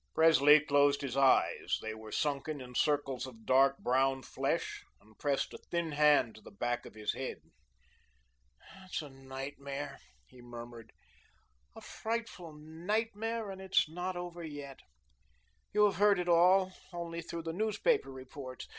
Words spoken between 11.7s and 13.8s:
"A frightful nightmare, and